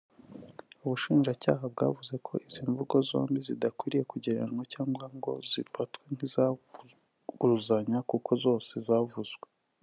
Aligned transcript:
Ubushinjacyaha 0.83 1.63
bwavuze 1.73 2.13
ko 2.25 2.33
izi 2.47 2.61
mvugo 2.69 2.95
zombi 3.09 3.39
zidakwiye 3.47 4.01
kugereranywa 4.11 4.63
cyangwa 4.73 5.05
ngo 5.15 5.31
ngo 5.33 5.33
zifatwe 5.51 6.03
nk’izivuguruzanya 6.13 7.97
kuko 8.09 8.29
zose 8.45 8.73
zavuzwe 8.89 9.45